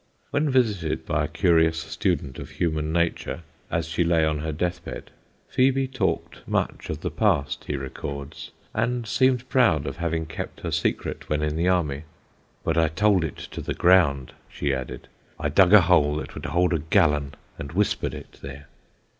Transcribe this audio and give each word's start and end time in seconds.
When 0.31 0.49
visited 0.49 1.05
by 1.05 1.25
a 1.25 1.27
curious 1.27 1.77
student 1.81 2.39
of 2.39 2.49
human 2.49 2.91
nature 2.91 3.41
as 3.69 3.87
she 3.87 4.03
lay 4.03 4.25
on 4.25 4.39
her 4.39 4.51
death 4.51 4.83
bed, 4.83 5.11
Phebe 5.47 5.85
talked 5.87 6.39
much 6.47 6.89
of 6.89 7.01
the 7.01 7.11
past, 7.11 7.65
he 7.67 7.75
records, 7.75 8.49
and 8.73 9.05
seemed 9.07 9.47
proud 9.47 9.85
of 9.85 9.97
having 9.97 10.25
kept 10.25 10.61
her 10.61 10.71
secret 10.71 11.29
when 11.29 11.43
in 11.43 11.55
the 11.55 11.67
army. 11.67 12.05
"But 12.63 12.79
I 12.79 12.87
told 12.87 13.23
it 13.23 13.37
to 13.51 13.61
the 13.61 13.75
ground," 13.75 14.33
she 14.49 14.73
added; 14.73 15.07
"I 15.39 15.49
dug 15.49 15.71
a 15.71 15.81
hole 15.81 16.15
that 16.15 16.33
would 16.33 16.45
hold 16.47 16.73
a 16.73 16.79
gallon 16.79 17.35
and 17.59 17.71
whispered 17.73 18.15
it 18.15 18.39
there." 18.41 18.69